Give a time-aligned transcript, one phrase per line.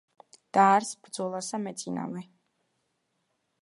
[0.57, 2.27] და არს ბრძოლასა მეწინავე.